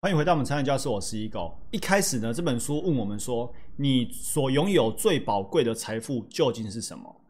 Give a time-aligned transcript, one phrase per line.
[0.00, 1.52] 欢迎回到我们财产教室，我是一狗。
[1.72, 7.20] 一开始呢，这本书问我们说，你所拥有最宝贵的财富究竟是什么？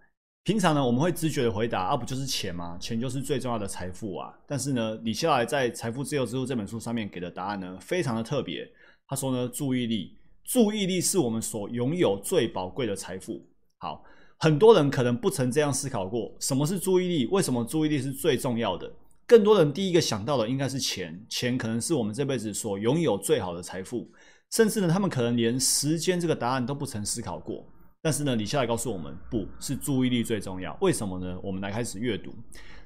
[0.45, 2.77] 平常呢，我们会直觉的回答，啊，不就是钱吗？
[2.79, 4.39] 钱就是最重要的财富啊。
[4.47, 8.71] 但是呢，李笑来在《财富自由之路》这本书上面给的答案呢，非常的特别。
[9.07, 13.43] 他说呢，注意力，注意力是我们所拥有最宝贵的财富。
[13.79, 14.05] 好，
[14.37, 17.27] 很多人可能不曾这样思考过，什么是注意力？
[17.29, 18.93] 为什么注意力是最重要的？
[19.29, 24.11] 更多人第一个想到的应该是钱，钱可能是我们这辈子所拥有最好的财富，
[24.51, 27.63] 甚至呢，他们可能连时间这个答案都不曾思考过。
[28.01, 30.75] 但是呢，李笑来告诉我们，不是注意力最重要。
[30.81, 31.39] 为什么呢？
[31.43, 32.33] 我们来开始阅读。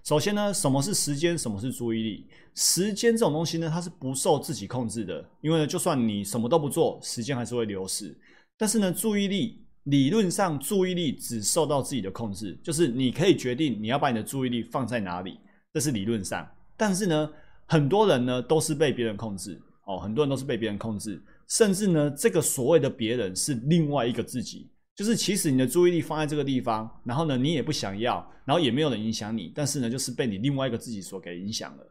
[0.02, 1.38] 首先呢，什么是时间？
[1.38, 2.27] 什么是注意力？
[2.56, 8.19] 时间这种东西呢，它是不受自己控制的，因为呢，就算你什么都不做，时间还是会流逝。
[8.59, 15.38] 但是呢，注意力理论上，注意力只受到自己的控制，就是你可以决定你要把你的注意力放在哪里。
[15.72, 17.30] 这是理论上，但是呢，
[17.66, 31.86] 很多人呢都是被别人控制哦，很多人都是被别人控制，甚至呢，这个所谓的别人是另外一个自己，就是其实你的注意力放在这个地方，然后呢，你也不想要，然后也没有人影响你，但是呢，就是被你另外一个自己所给影响了。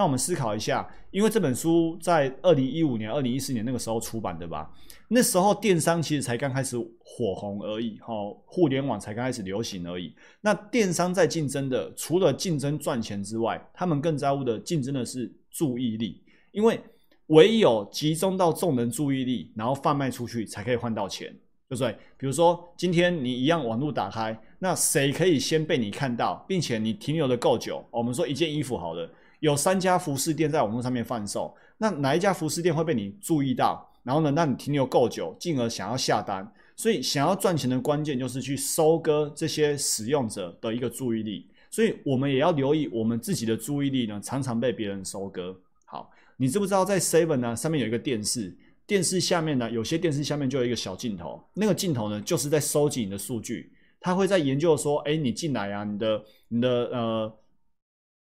[0.00, 4.72] 那我们思考一下，因为这本书在二零一五年、二零一四年那个时候出版的吧？
[5.08, 8.14] 那时候电商其实才刚开始火红而已，哈，
[8.46, 10.14] 互联网才刚开始流行而已。
[10.40, 16.80] 那电商在竞争的，除了竞争赚钱之外，他们更在乎的竞争的是注意力，因为
[17.26, 21.28] 唯有集中到众人注意力，然后贩卖出去，才可以换到钱，
[21.68, 21.92] 对不对？
[22.16, 27.84] 比如说今天你一样网络打开，那谁可以先被你看到，并且你停留的够久？
[27.90, 29.06] 我们说一件衣服好了。
[29.40, 33.86] 有三家服饰店在网络上面贩售，那哪一家服饰店会被你注意到？
[34.02, 36.50] 然后呢，让你停留够久，进而想要下单。
[36.74, 41.46] 所以，想要赚钱的关键就是去收割这些使用者的一个注意力。
[41.70, 45.54] 所以我们也要留意我们自己的注意力呢，常常被别人收割。
[45.84, 57.32] 好，你知不知道在 Seven 呢上面有一个电视，电视下面呢有些电视下面就有一个小镜头，那个镜头呢就是在收集你的数据，它会在研究说，哎，你进来啊，你的你的呃。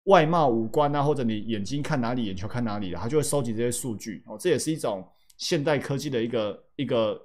[0.04, 4.36] 外貌、五官啊，或者你眼睛看哪里，眼球看哪里的，它就会收集这些数据哦。
[4.38, 7.22] 这也是一种现代科技的一个一个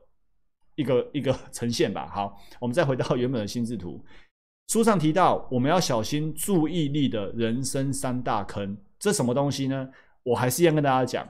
[0.76, 2.08] 一个一个呈现吧。
[2.14, 4.04] 好，我们再回到原本的心智图，
[4.68, 8.78] 书上提到我们要小心注意力的人生三大坑。
[9.00, 9.90] 这什么东西呢？
[10.24, 11.28] 我还是要跟大家讲，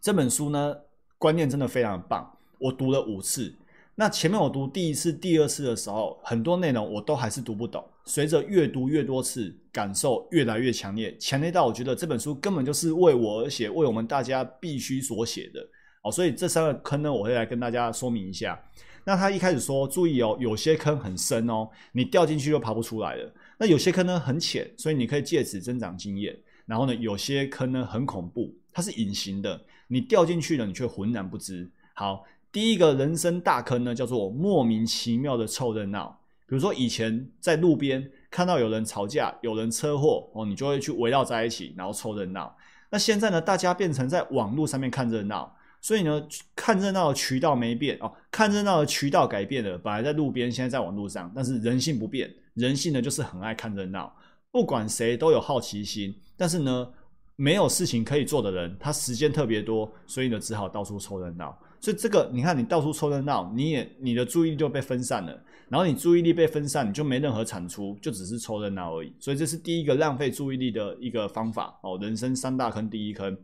[0.00, 0.76] 这本书呢
[1.16, 3.54] 观念真的非常棒，我读了五次。
[3.94, 7.82] 那前面我读第一次、第二次的时候，很多内容我都还是读不懂。
[8.06, 15.60] 随着越读越多次，感受越来越强烈，强烈到我觉得这本书根本就是为我而写，为我们大家必须所写的。
[16.02, 18.58] 哦，所以这三个坑呢，我会来跟大家说明一下。
[19.04, 23.32] 那他一开始说，注意哦，有些坑很深哦，你掉进去就爬不出来了。
[23.58, 26.36] 那有些坑呢很浅，所以你可以借此增长经验。
[26.64, 31.68] 然后呢，有些坑呢很恐怖，它是隐形的，你掉进去了，你却浑然不知。
[31.94, 32.24] 好。
[32.52, 36.18] 第一个人生大坑呢，叫做莫名其妙的凑热闹。
[36.48, 42.56] 比如说以前在路边看到有人吵架、有人车祸哦，你就会去围绕在一起，然后凑热闹。
[42.90, 46.24] 那现在呢，大家变成在网络上面看热闹，所以呢，
[46.54, 49.76] 看热闹的渠道没变哦，看热闹的渠道改变了。
[49.76, 54.14] 本来在路边，现在在网络上，但是人性不变，人性呢就是很爱看热闹，
[54.52, 56.14] 不管谁都有好奇心。
[56.36, 56.88] 但是呢，
[57.34, 61.58] 没有事情可以做的人，他时间特别多，所以呢，只好到处凑热闹。
[61.80, 65.40] 所以这个，你看，你到处凑热闹，你也你的注意力就被分散了。
[65.68, 69.12] 然后你注意力被分散，你就没任何产出，就只是凑热闹而已。
[69.18, 71.98] 所以这是第一个浪费注意力的一个方法哦。
[72.00, 73.36] 人生三大坑，第一坑，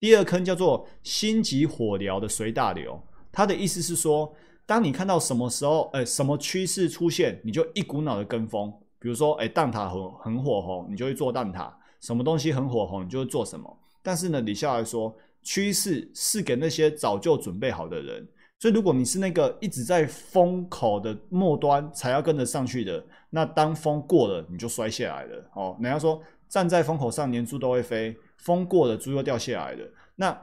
[0.00, 2.98] 第二坑叫做心急火燎的随大流。
[3.30, 8.72] 他的意思是说，当你看到什么时候，哎，什么趋势出现，你就一股脑的跟风。
[8.98, 11.70] 比如说，哎，蛋挞很很火红，你就会做蛋挞；
[12.00, 13.78] 什么东西很火红，你就会做什么。
[14.02, 15.14] 但是呢，李笑来说。
[15.46, 18.26] 趋势是给那些早就准备好的人，
[18.58, 25.50] 所以如果你是那个一直在风口的末端才要跟着上去的，那当风过了你就摔下来了。
[25.54, 29.88] 哦，人家说站在风口上连猪都会飞，风过了猪又掉下来了。
[30.16, 30.36] 那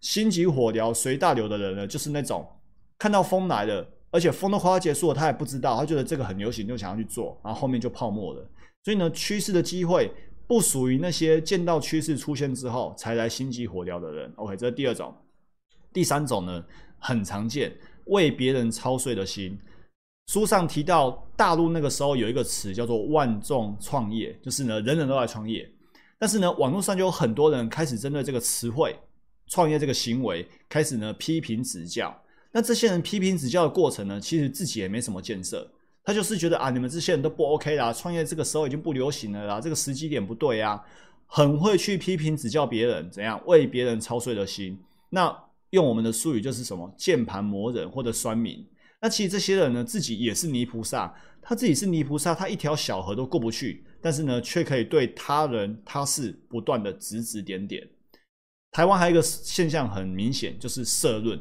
[0.00, 2.46] 心急火燎随大流的人呢，就是那种
[2.98, 8.46] 看到风来了，而且风都快要结束了，他也不知道，他觉得这个很流行就想要去做，然后后面就泡沫了。
[8.84, 10.12] 所以呢，趋势的机会。
[10.52, 14.30] 不属于那些见到趋势出现之后才来心急火燎的人。
[14.36, 15.10] OK，这是第二种。
[15.94, 16.62] 第三种呢，
[16.98, 19.58] 很常见，为别人操碎的心。
[20.26, 25.66] 书上提到，大陆那个时候有一个词叫做“万众创业”，就是呢，人人都在创业。
[26.18, 28.94] 但是呢，网络上就有很多人开始针对这个词汇
[29.48, 32.14] “创业”这个行为，开始呢批评指教。
[32.50, 35.66] 那这些人批评指教的过程呢，其实自己也没什么建设。
[36.04, 40.82] 他就是觉得啊，你们这些人都不 OK 啦，创业这个时候已经不流行了啦，这个时机点不对啊。
[41.34, 44.78] 很会去批评指教别人，怎样为别人操碎了心。
[45.08, 45.34] 那
[45.70, 48.62] 用我们的术语就是什么键盘魔人或者酸民。
[49.00, 57.88] 那其实这些人呢，自己也是泥菩萨，他自己是泥菩萨，他一条小河都过不去，但是呢，却可以对他人他事不断的指指点点。
[58.70, 61.38] 台湾还有一个现象很明显，就是社论，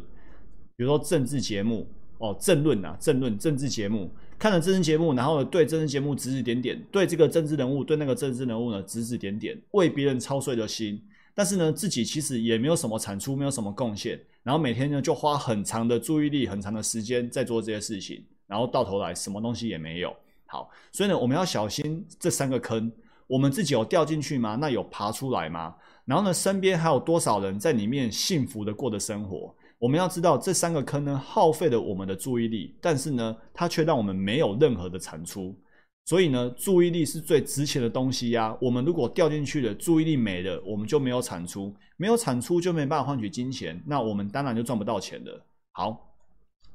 [0.78, 1.86] 比如说政治节目
[2.20, 4.10] 哦，政论啊，政论政治节目。
[4.42, 11.00] 看了政治节目，然后，对政治节目指指点点，对这个政治人物，对那个政治人物呢指指点点，为别人操碎了心。
[11.36, 20.12] 但是呢，自己其实也没有什么产出，没有什么贡献，然后每天呢就花很长的注意力、很长的时间在做这些事情，然后到头来什么东西也没有。
[20.48, 22.92] 好，所以呢，我们要小心这三个坑。
[23.28, 24.58] 我们自己有掉进去吗？
[24.60, 25.76] 那有爬出来吗？
[26.04, 29.56] 然后呢，身边还有多少人在里面幸福的过的生活？
[29.82, 35.58] 我们要知道这三个坑呢，耗费了我们的注意力，但是呢，它却让我们没有任何的产出。
[36.06, 38.56] 所以呢，注意力是最值钱的东西呀。
[38.62, 45.44] 我们如果掉进去了，注意力没了，我们就没有产出，没有产出就没办法换取金钱，那我们当然就赚不到钱了。
[45.72, 46.14] 好，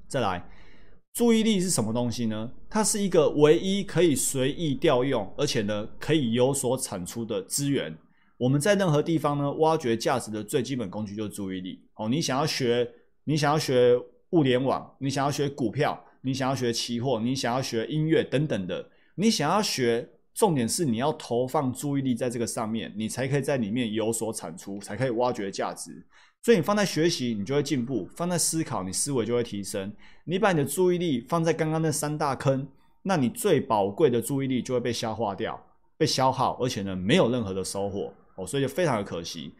[0.08, 0.44] 再来，
[1.14, 2.50] 注意力是什么东西呢？
[2.68, 7.96] 它是一个唯一可以随意调用，而且呢，可以有所产出的资源。
[8.38, 11.80] 我们在任何地方呢，挖掘价值的最基本工具就是注意力。
[11.94, 12.86] 哦，你想要学，
[13.24, 13.98] 你想要学
[14.30, 26.04] 物联网，你想要学股票，你想要学期货，你想要学音乐等等的，你想要学，重点是你要投放注意力在这个上面，你才可以在里面有所产出，才可以挖掘价值。
[26.42, 29.90] 所以你放在学习，你就会进步；放在思考，你思维就会提升。
[30.24, 32.68] 你把你的注意力放在刚刚那三大坑，
[33.02, 35.58] 那你最宝贵的注意力就会被消化掉，
[35.96, 38.12] 被消耗，而且呢，没有任何的收获。
[38.36, 39.52] 哦，所以就非常的可惜。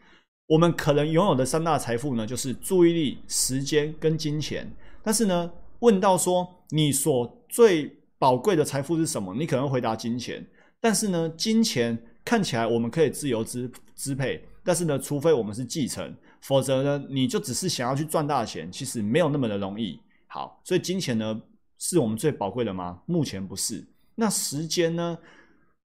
[0.47, 4.65] 我们可能拥有的三大财富呢，就是注意力、时间跟金钱。
[5.03, 9.35] 但是呢，问到说你所最宝贵的财富是什么？
[9.35, 10.45] 你可能回答金钱。
[10.79, 19.99] 但是呢，金钱看起来我们可以自由支支配，但是呢，除非我们是继承，否则呢，你就只是想要去赚大钱，其实没有那么的容易。
[20.27, 21.41] 好，所以金钱呢，
[21.77, 23.01] 是我们最宝贵的吗？
[23.05, 23.85] 目前不是。
[24.15, 25.17] 那时间呢？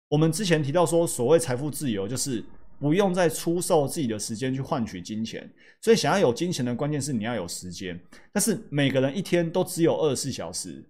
[0.08, 2.44] 我们之前提到说，所谓财富自由就是。
[2.78, 7.98] 不用再出售自己的时间去换取金钱，所以想要有金钱的关键是你要有时间。
[8.32, 10.84] 但是每个人一天都只有二十四小时，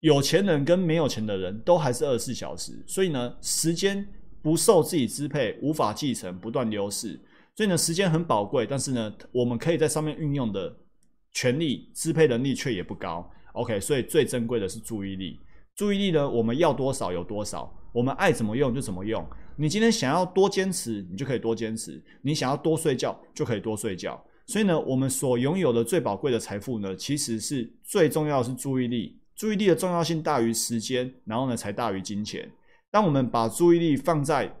[0.00, 2.72] 有钱人跟没有钱的人都还是二十四小时。
[2.86, 4.06] 所以呢，时间
[4.42, 7.20] 不受自己支配，无法继承，不断流逝。
[7.54, 10.74] 所以呢，时间很宝贵，但是呢，我们可以在上面运用的
[11.32, 13.30] 权利支配能力却也不高。
[13.52, 15.38] OK，所以最珍贵的是注意力。
[15.76, 19.24] 注意力呢，我们要多少有多少，我们爱怎么用就怎么用。
[19.56, 21.92] 你今天想要多坚持，你就可以多坚持；
[22.22, 24.22] 你想要多睡觉，就可以多睡觉。
[24.46, 29.18] 所以呢，我们所拥有的最宝贵的财富呢，其实是最重要的是注意力。
[29.34, 32.50] 注意力的重要性大于时间，然后呢，才大于金钱。
[32.90, 34.54] 当我们把注意力放在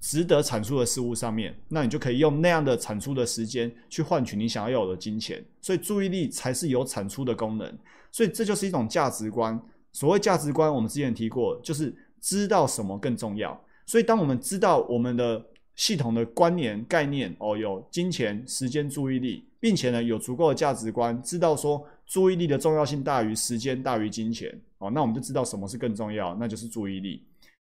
[0.00, 5.44] 值得产出的事物上面，那你就可以用那样的产出的时间去换取你想要有的金钱。
[5.60, 7.78] 所以，注意力才是有产出的功能。
[8.10, 9.60] 所以，这就是一种价值观。
[9.92, 13.60] 所谓价值观，我们之前提过，就是知道什么更重要。
[13.88, 15.42] 所以，当我们知道我们的
[15.74, 27.22] 系统的观念概念哦，有金钱、时间、注意力，并且呢有足够的价值观，知道说注意力的重要性大于时间大于金钱哦，那我们就知道什么是更重要，那就是注意力。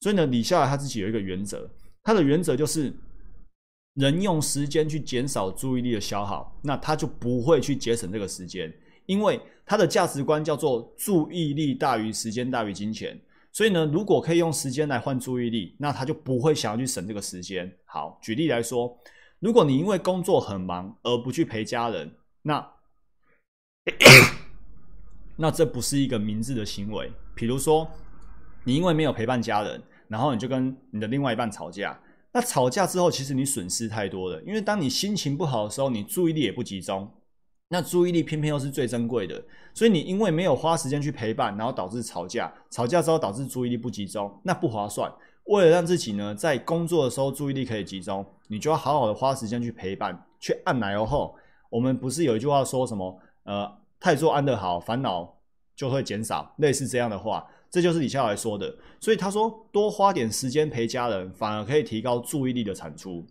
[0.02, 1.68] 所以呢，李笑来他自己有一个原则，
[2.04, 2.92] 他的原则就是
[3.94, 8.72] 人用时间去减少注意力的消耗，那他就不会去节省这个时间，
[9.06, 13.18] 因为他的价值观叫做注意力大于时间大于金钱。
[13.54, 17.72] 所以呢，如果可以用时间来换注意力，那他就不会想要去省这个时间。
[17.84, 18.98] 好，举例来说，
[19.38, 22.10] 如果你因为工作很忙而不去陪家人，
[22.42, 22.68] 那
[25.36, 27.12] 那这不是一个明智的行为。
[27.32, 27.88] 比如说，
[28.64, 31.96] 你因为没有陪伴家人，然后你就跟你的另外一半吵架，
[32.32, 37.08] 那吵架之后，其实你损失太多了，因为当你心情不好的时候，你注意力也不集中。
[37.74, 45.12] 那注意力偏偏又是最珍贵的，所以你因为没有花时间去陪伴，然后导致吵架，吵架之后导致注意力不集中，那不划算。
[45.46, 51.34] 为了让自己呢在工作的时候注意力可以集中，你就要好好的花时间去陪伴，去按奶油后。
[51.68, 53.18] 我们不是有一句话说什么？
[53.42, 55.36] 呃，太做安得好，烦恼
[55.74, 58.72] 就会减少，类似这样的话，这就是李笑来说的。
[59.00, 63.26] 所以他说，多花点时间陪家人，反而可以提高注意力的产出。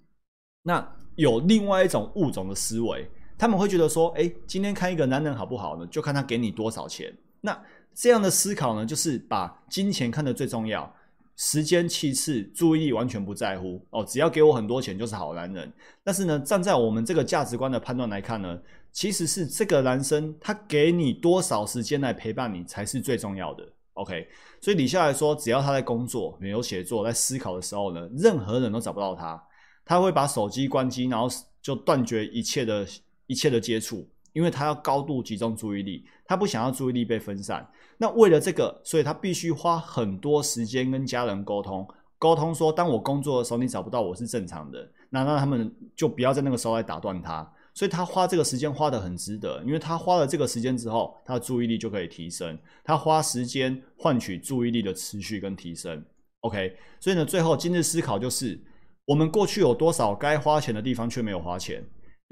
[0.63, 0.85] 那
[1.15, 3.09] 有另外一种物种的思维。
[3.37, 5.85] 他们会觉得说：“哎，今天看一个男人好不好呢？
[5.87, 7.13] 就看他给你多少钱。
[7.41, 7.61] 那
[7.93, 10.91] 这样的思考呢，就是把金钱看得最重要，
[11.35, 13.85] 时间其次，注意力完全不在乎。
[13.89, 15.71] 哦，只要给我很多钱就是好男人。
[16.03, 18.57] 但是呢，站在我们这个价值观的判断来看呢，
[18.91, 23.67] 其实是这个男生他给你多少时间来陪伴你才是最重要的。
[23.93, 24.27] OK，
[24.59, 29.41] 所以李下来说，只要他在工作、没有写作、在思考的时候呢，任何人都找不到他。
[29.85, 31.27] 他会把手机关机，然后
[31.61, 32.87] 就断绝一切的
[33.27, 37.67] 一切的接触，因为他要高度集中注意力，他不想要注意力被分散。
[37.97, 41.87] 那为了这个，所以他必须花很多时间跟家人沟通，
[42.17, 47.49] 沟通说，当我工作的时候，你找不到我是正常的，那让他们就不要在那个时候来打断他。
[47.75, 52.55] 所以他花这个时间花的很值得，因为他花了这个时间之后，他的注意力就可以提升。
[52.83, 56.05] 他花时间换取注意力的持续跟提升。
[56.41, 58.61] OK，所以呢，最后今日思考就是：
[59.05, 61.83] 我们过去有多少该花钱的地方却没有花钱？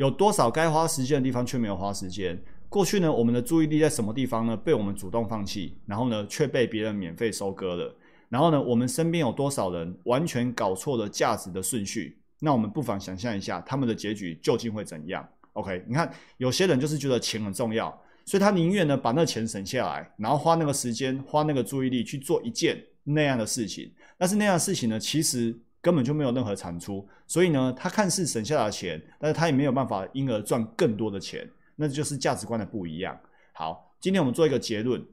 [0.02, 2.36] 有多少该花时间的地方却没有花时间？
[2.70, 4.58] 过去呢，我们的注意力在什么地方呢？
[4.58, 7.96] 被我们主动放弃，然后呢，却被别人免费收割了。
[8.28, 12.18] 然后呢，我们身边有多少人完全搞错了价值的顺序？
[12.40, 23.94] 那我们不妨想象一下，他们的结局究竟会怎样？OK，你看，有些人就是觉得钱很重要，所以他宁愿呢把那钱省下来，然后花那个时间、花那个注意力去做一件那样的事情。
[24.18, 27.08] 但是那样的事情呢，其实根本就没有任何产出。
[27.28, 31.50] 所以呢，他看似省下了钱，但是他也没有办法因而赚更多的钱。
[31.76, 33.20] 那就是价值观的不一样。
[33.54, 35.04] 好，今天我们做一个结论：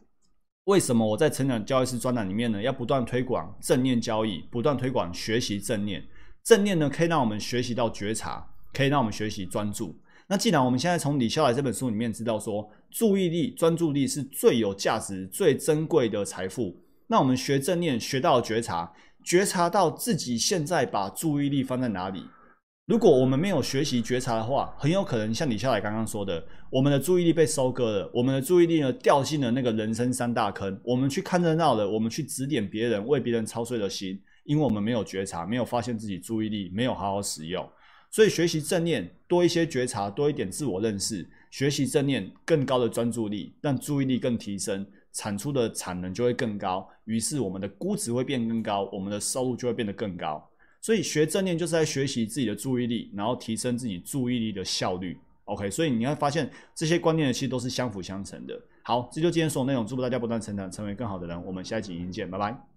[0.65, 6.05] 为什么我在成长交易师专栏里面呢，要不断推广正念交易，不断推广学习正念？
[6.45, 9.99] 正念呢，可以让我们学习到觉察，可以让我们学习专注。
[10.27, 18.93] 那既然我们现在从李笑来这本书里面知道说，注意力、专注力是最有价值、最珍贵的财富，那我们学正念，学到了觉察，
[19.29, 22.25] 觉察到自己现在把注意力放在哪里。
[22.87, 30.81] 如果我们没有学习觉察的话，很有可能像李笑来刚刚说的，我们的注意力被收割了，我们的注意力呢掉进了那个人生三大坑。
[30.83, 34.19] 我们去看热闹了，我们去指点别人，为别人操碎了心。
[34.45, 37.71] 因为我们没有觉察，没有发现自己注意力没有好好使用，
[38.11, 50.49] 所以学习正念多一些觉察，多一点自我认识，学习正念更高的专注力，让注意力更提升，产出的产能就会更高，于是我们的估值会变更高，我们的收入就会变得更高。
[50.81, 55.19] 所以学正念就是在学习自己的注意力，然后提升自己注意力的效率。
[55.45, 58.61] OK，所以你会发现这些观念其实都是相辅相成的。
[58.83, 61.45] 好，这就今天所有内容，祝福大家不断成长，成为更好的人。
[61.45, 62.68] 我们下一集影见，拜拜。